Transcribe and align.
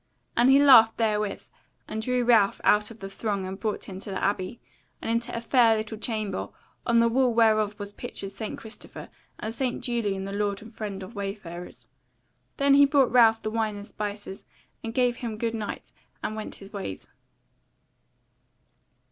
And 0.35 0.49
he 0.49 0.57
laughed 0.57 0.97
therewith, 0.97 1.43
and 1.87 2.01
drew 2.01 2.23
Ralph 2.25 2.59
out 2.63 2.89
of 2.89 3.01
the 3.01 3.07
throng 3.07 3.45
and 3.45 3.59
brought 3.59 3.83
him 3.83 3.97
into 3.97 4.09
the 4.09 4.17
Abbey, 4.23 4.59
and 4.99 5.11
into 5.11 5.31
a 5.35 5.39
fair 5.39 5.77
little 5.77 5.99
chamber, 5.99 6.49
on 6.87 6.99
the 6.99 7.07
wall 7.07 7.31
whereof 7.35 7.77
was 7.77 7.93
pictured 7.93 8.31
St. 8.31 8.57
Christopher, 8.57 9.09
and 9.39 9.53
St. 9.53 9.83
Julian 9.83 10.23
the 10.23 10.31
lord 10.33 10.59
and 10.63 10.73
friend 10.73 11.03
of 11.03 11.13
wayfarers. 11.13 11.85
Then 12.57 12.73
he 12.73 12.85
brought 12.87 13.11
Ralph 13.11 13.43
the 13.43 13.51
wine 13.51 13.75
and 13.75 13.85
spices, 13.85 14.43
and 14.83 14.91
gave 14.91 15.17
him 15.17 15.37
good 15.37 15.53
night, 15.53 15.91
and 16.23 16.35
went 16.35 16.55
his 16.55 16.73
ways. 16.73 17.05